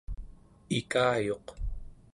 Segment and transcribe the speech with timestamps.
[0.79, 1.47] ikayuq